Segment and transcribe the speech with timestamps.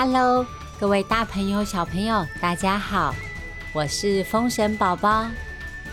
[0.00, 0.46] Hello，
[0.78, 3.12] 各位大朋友、小朋友，大家好，
[3.72, 5.26] 我是风神宝宝。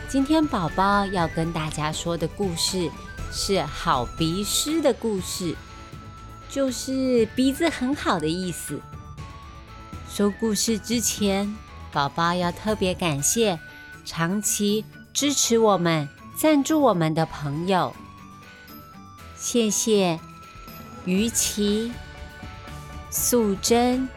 [0.08, 2.92] 今天宝宝要跟大家说的故事
[3.32, 5.56] 是好鼻师的故事，
[6.48, 8.80] 就是鼻子很好的意思。
[10.08, 11.58] 说故事之前，
[11.92, 13.60] 宝宝要特别感谢
[14.06, 17.96] 长期支持我们、赞助我们的朋友，
[19.36, 20.20] 谢谢
[21.06, 21.92] 于琪。
[23.18, 24.10] 素贞、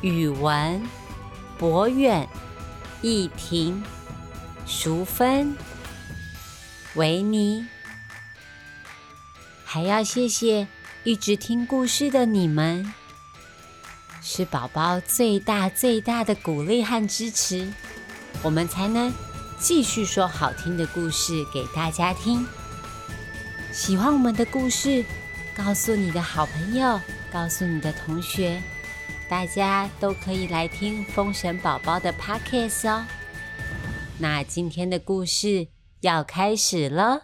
[0.00, 0.82] 宇文、
[1.58, 2.26] 博远、
[3.02, 3.84] 逸婷、
[4.66, 5.54] 淑芬、
[6.94, 7.66] 维尼，
[9.66, 10.66] 还要谢谢
[11.04, 12.90] 一直听故事的你们，
[14.22, 17.70] 是宝宝最大最大的鼓励和支持，
[18.42, 19.12] 我们才能
[19.60, 22.46] 继续说好听的故事给大家听。
[23.70, 25.04] 喜欢我们的故事，
[25.54, 26.98] 告诉你的好朋友。
[27.32, 28.60] 告诉你的同学，
[29.28, 33.04] 大家都可以来听风神宝宝的 podcast 哦。
[34.18, 35.68] 那今天的故事
[36.02, 37.22] 要开始了。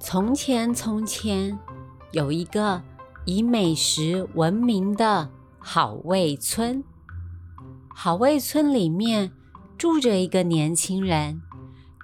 [0.00, 1.58] 从前，从前
[2.12, 2.82] 有一个。
[3.26, 6.82] 以美食闻名的好味村，
[7.94, 9.30] 好味村里面
[9.76, 11.42] 住着一个年轻人，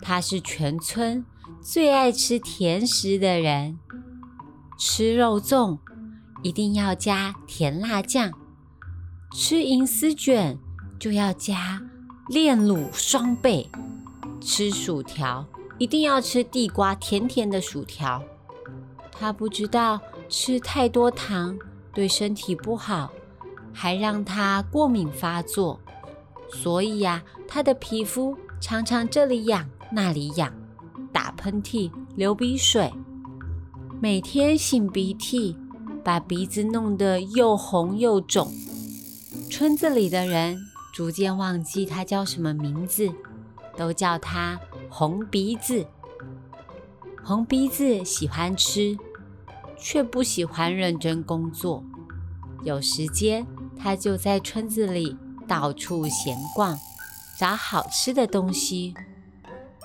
[0.02, 1.24] 他是全村
[1.60, 3.78] 最爱吃甜食的人。
[4.78, 5.78] 吃肉粽
[6.42, 8.30] 一定要加甜辣酱，
[9.32, 10.58] 吃银丝卷
[10.98, 11.80] 就要加
[12.28, 13.70] 炼乳双倍，
[14.38, 15.46] 吃薯条
[15.78, 18.22] 一定要吃地瓜甜甜的薯条。
[19.10, 19.98] 他不知道。
[20.28, 21.58] 吃太多糖
[21.92, 23.12] 对身体不好，
[23.72, 25.80] 还让他过敏发作，
[26.48, 30.52] 所以呀，他的皮肤常常这里痒那里痒，
[31.12, 32.92] 打喷嚏、流鼻水，
[34.00, 35.56] 每天擤鼻涕，
[36.02, 38.52] 把鼻子弄得又红又肿。
[39.50, 40.58] 村子里的人
[40.92, 43.10] 逐渐忘记他叫什么名字，
[43.76, 44.58] 都叫他
[44.88, 45.86] 红鼻子。
[47.22, 48.96] 红鼻子喜欢吃。
[49.78, 51.84] 却不喜欢认真工作，
[52.64, 53.46] 有时间
[53.78, 55.16] 他就在村子里
[55.46, 56.78] 到处闲逛，
[57.38, 58.94] 找好吃的东西，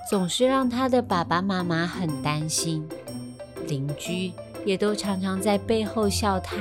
[0.10, 2.88] 总是让他的爸爸妈妈很担心，
[3.68, 4.32] 邻居
[4.66, 6.56] 也都常常在背后笑他。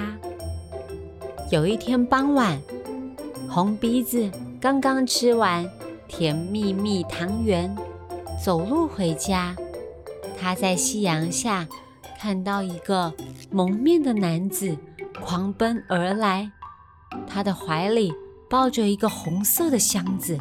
[1.51, 2.61] 有一天傍晚，
[3.49, 4.31] 红鼻子
[4.61, 5.69] 刚刚吃完
[6.07, 7.75] 甜蜜蜜汤圆，
[8.45, 9.57] 走路回家，
[10.39, 11.67] 他在夕阳下。
[12.23, 13.15] 看到一个
[13.51, 14.77] 蒙面的男子
[15.25, 16.53] 狂奔而来，
[17.27, 18.13] 他的怀里
[18.47, 20.39] 抱着一个红色的箱子。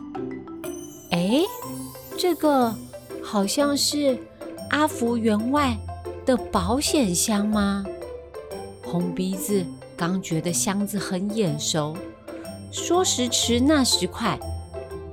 [1.12, 1.39] 哎，
[2.18, 2.75] 这个
[3.23, 4.19] 好像是
[4.72, 5.78] 阿福员外
[6.25, 7.85] 的保险箱吗？
[8.84, 11.95] 红鼻子刚觉得箱子很眼熟，
[12.73, 14.38] 说时迟那时快，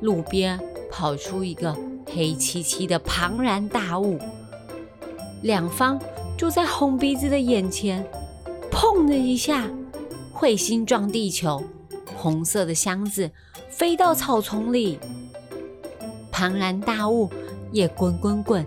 [0.00, 0.58] 路边
[0.90, 1.76] 跑出一个
[2.12, 4.18] 黑漆漆的庞然大物，
[5.42, 5.96] 两方。
[6.36, 8.06] 就在红鼻子的眼前，
[8.70, 9.68] 砰的一下，
[10.34, 11.62] 彗星撞地球，
[12.14, 13.30] 红色的箱子
[13.70, 14.98] 飞到草丛里，
[16.30, 17.30] 庞然大物
[17.72, 18.66] 也滚滚滚，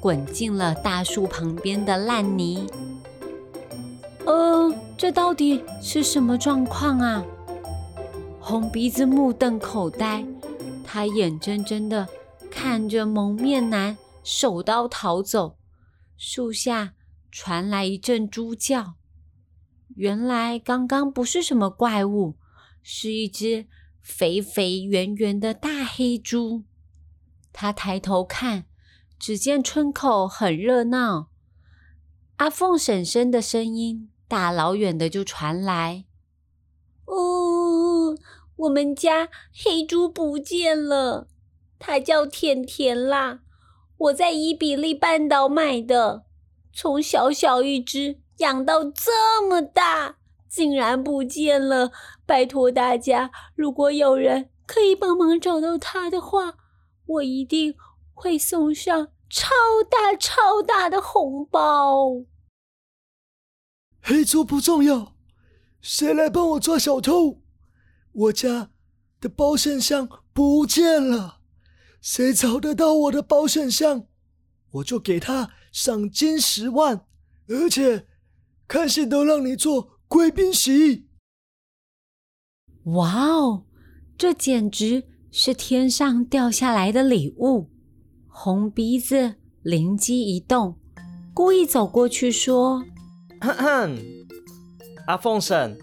[0.00, 2.64] 滚进了大树旁边的烂泥。
[4.24, 7.24] 呃，这到底是什么状况啊？
[8.38, 10.24] 红鼻子目瞪口呆，
[10.84, 12.06] 他眼睁睁的
[12.48, 15.56] 看着蒙面男手刀逃走，
[16.16, 16.92] 树下。
[17.30, 18.94] 传来一阵猪叫，
[19.96, 22.36] 原来刚刚不是什么怪物，
[22.82, 23.66] 是一只
[24.00, 26.64] 肥肥圆圆的大黑猪。
[27.52, 28.66] 他抬头看，
[29.18, 31.30] 只见村口很热闹，
[32.36, 36.06] 阿凤婶婶的声音大老远的就传来
[37.06, 38.16] ：“哦，
[38.56, 41.28] 我们家黑猪不见了，
[41.78, 43.40] 它叫甜甜啦，
[43.96, 46.24] 我在伊比利半岛买的。”
[46.72, 50.16] 从小小一只养到这么大，
[50.48, 51.90] 竟然不见了！
[52.24, 56.54] 拜托大家，如果有人可以帮忙找到它的话，
[57.06, 57.74] 我一定
[58.14, 59.48] 会送上超
[59.90, 62.24] 大超大的红包。
[64.00, 65.14] 黑猪不重要，
[65.80, 67.42] 谁来帮我抓小偷？
[68.12, 68.70] 我家
[69.20, 71.40] 的保险箱不见了，
[72.00, 74.06] 谁找得到我的保险箱，
[74.70, 75.50] 我就给他。
[75.72, 77.04] 赏金十万，
[77.48, 78.06] 而且
[78.66, 81.06] 看戏都让你做贵宾席。
[82.84, 83.66] 哇哦，
[84.16, 87.70] 这简直是天上掉下来的礼物！
[88.26, 90.78] 红鼻子灵机一动，
[91.34, 92.84] 故意走过去说
[93.42, 93.98] ：“哼哼，
[95.06, 95.76] 阿凤婶，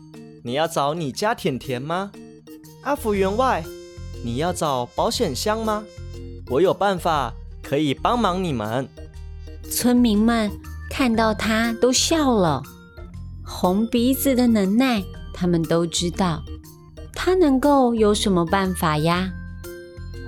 [0.44, 2.12] 你要找你家甜甜吗？
[2.84, 3.64] 阿福员外，
[4.24, 5.84] 你要找保险箱吗？
[6.50, 8.88] 我有办法可以帮忙你们。”
[9.69, 10.51] 村民们
[10.89, 12.63] 看到他都笑了。
[13.44, 15.03] 红鼻子的能耐，
[15.33, 16.44] 他们都知道。
[17.13, 19.31] 他能够有什么办法呀？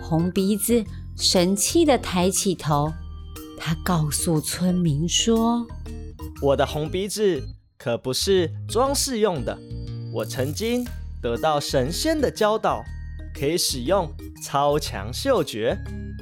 [0.01, 0.83] 红鼻子。
[1.19, 2.93] 神气的抬起头，
[3.57, 5.65] 他告诉村民说
[6.43, 7.41] ：“我的红鼻子
[7.75, 9.57] 可不是装饰用的，
[10.13, 10.85] 我曾经
[11.19, 12.83] 得到神仙的教导，
[13.33, 14.13] 可以使用
[14.45, 15.75] 超强嗅觉，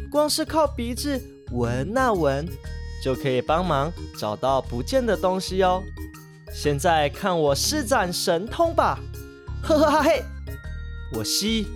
[0.10, 1.22] 光是靠鼻子
[1.52, 2.48] 闻那闻，
[3.06, 5.84] 就可以帮忙找到不见的东西哦。
[6.52, 8.98] 现在看我施展神通吧！
[9.62, 10.24] 呵呵哈嘿，
[11.14, 11.68] 我吸，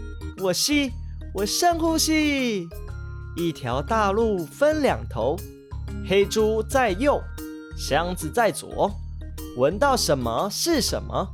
[0.41, 0.91] 我吸，
[1.35, 2.67] 我深呼吸。”
[3.37, 5.37] 一条大路分两头，
[6.07, 7.21] 黑猪在右，
[7.77, 8.91] 箱子在左。
[9.55, 11.27] 闻到什么是什么？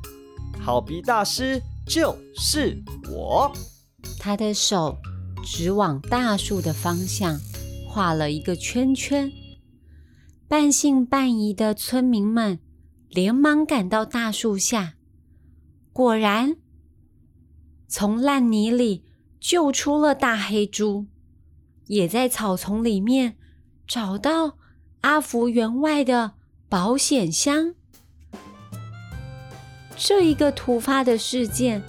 [0.62, 2.78] 好鼻大师就是
[3.10, 3.50] 我。
[4.20, 4.98] 他的手
[5.46, 7.40] 指往大树的方向，
[7.88, 9.32] 画了一个圈圈。
[10.48, 12.60] 半信半疑的村民们
[13.10, 14.94] 连忙赶到大树下，
[15.92, 16.58] 果然
[17.88, 19.04] 从烂泥里
[19.40, 21.08] 救出了大黑猪。
[21.88, 23.38] 也在草丛里面
[23.86, 24.58] 找到
[25.02, 26.34] 阿福员外的
[26.68, 27.76] 保险箱。
[29.96, 31.84] 这一个突发的事件，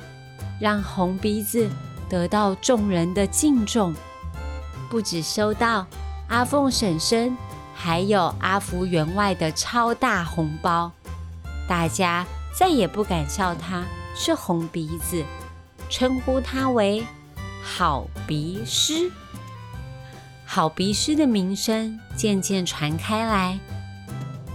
[0.61, 1.71] 让红鼻子
[2.11, 3.95] 得到众人的敬重，
[4.91, 5.87] 不止收到
[6.29, 7.35] 阿凤婶婶，
[7.77, 10.91] 还有阿福员外的超大红包。
[11.69, 12.27] 大家
[12.59, 13.85] 再也不敢笑他
[14.15, 15.23] 是红鼻子，
[15.91, 17.05] 称呼他为
[17.63, 19.13] 好鼻师。
[20.45, 23.59] 好鼻师的名声渐渐传开来，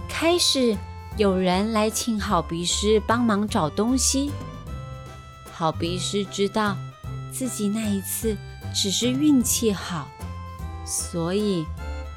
[0.08, 0.76] 开始
[1.16, 4.32] 有人来请好鼻师帮忙找东西。
[5.52, 6.76] 好鼻师知道
[7.30, 8.36] 自己那一次
[8.74, 10.08] 只是运气好，
[10.84, 11.64] 所以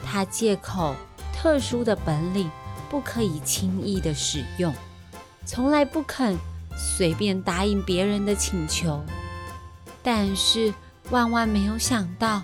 [0.05, 0.95] 他借口
[1.33, 2.49] 特殊的本领
[2.89, 4.73] 不可以轻易的使用，
[5.45, 6.37] 从来不肯
[6.77, 9.03] 随便答应别人的请求。
[10.03, 10.73] 但是
[11.09, 12.43] 万万没有想到。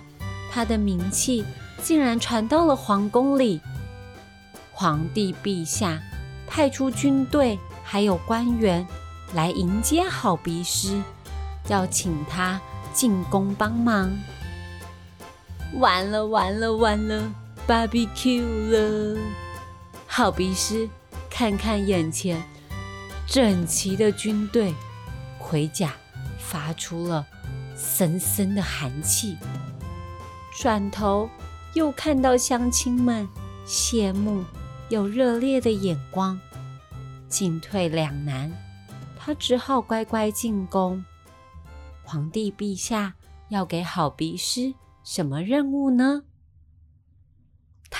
[0.54, 1.42] 他的名气
[1.82, 3.58] 竟然传到了皇宫里，
[4.70, 5.98] 皇帝陛下
[6.46, 8.86] 派出军队还有官员
[9.32, 11.00] 来迎接好鼻师，
[11.68, 12.60] 要请他
[12.92, 14.12] 进宫帮忙。
[15.78, 17.32] 完了完了完了
[17.66, 19.20] ，barbecue 了！
[20.06, 20.88] 好鼻师
[21.30, 22.42] 看看眼前
[23.26, 24.74] 整齐的军队，
[25.38, 25.94] 盔甲
[26.38, 27.26] 发出了
[27.74, 29.36] 森森的寒气。
[30.60, 31.28] 转头
[31.72, 33.26] 又看到乡亲们
[33.66, 34.44] 羡慕
[34.90, 36.38] 又热烈的眼光，
[37.26, 38.52] 进退两难，
[39.18, 41.02] 他只好乖乖进宫。
[42.02, 43.14] 皇帝陛下
[43.48, 46.24] 要给好鼻师什么任务呢？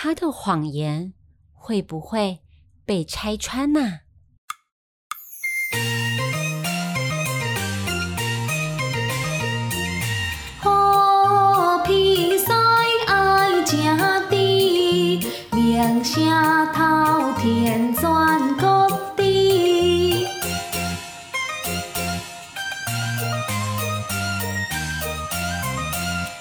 [0.04, 1.12] 他的谎言
[1.52, 2.40] 会不会
[2.84, 4.00] 被拆穿呢？
[16.04, 18.02] 声滔天全
[18.56, 19.22] 国知，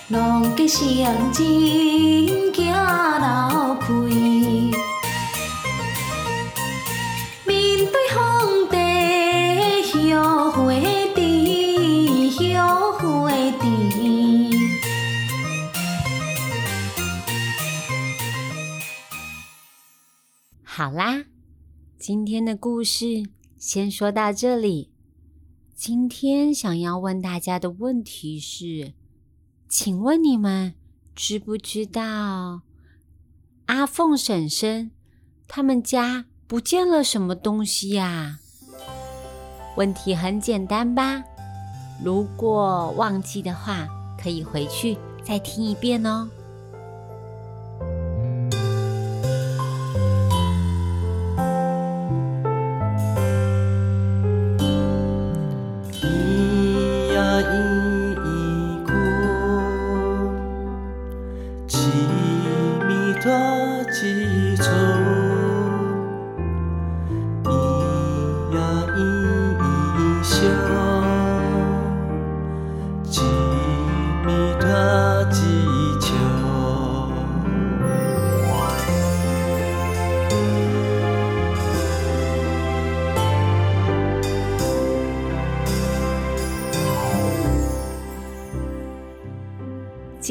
[0.09, 1.45] 龙吉祥真
[2.51, 3.00] 行
[22.51, 23.23] 的故事
[23.57, 24.91] 先说到这里。
[25.73, 28.91] 今天想要问大家的问题是：
[29.69, 30.73] 请问你们
[31.15, 32.63] 知不知道
[33.67, 34.91] 阿凤婶婶
[35.47, 38.39] 他们家不见了什么东西呀？
[39.77, 41.23] 问题很简单吧？
[42.03, 43.87] 如果忘记的话，
[44.21, 46.29] 可以回去再听一遍哦。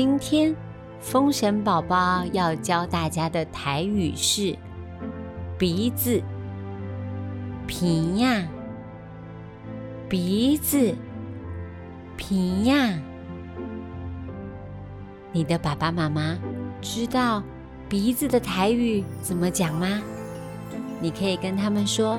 [0.03, 0.57] 今天
[0.99, 4.57] 风神宝宝要教大家的台语是
[5.59, 6.23] 鼻子、
[7.67, 8.49] 皮呀，
[10.09, 10.95] 鼻子、
[12.17, 12.99] 皮呀。
[15.33, 16.39] 你的爸爸妈妈
[16.81, 17.43] 知道
[17.87, 20.01] 鼻子的台语怎么讲吗？
[20.99, 22.19] 你可以跟他们说：“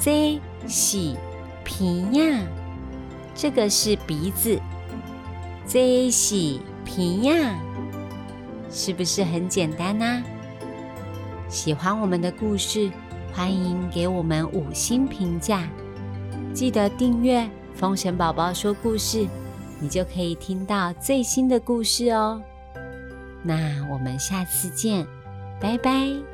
[0.00, 1.14] 这是
[1.64, 2.40] 皮呀，
[3.34, 4.58] 这个是鼻子，
[5.68, 7.58] 这是皮呀，
[8.70, 10.22] 是不是很简单呢？”
[11.48, 12.90] 喜欢我们的故事，
[13.32, 15.68] 欢迎给我们五星评价，
[16.52, 19.26] 记得订阅风神宝宝说故事。
[19.80, 22.40] 你就可以听到最新的故事哦。
[23.42, 25.06] 那我们下次见，
[25.60, 26.33] 拜拜。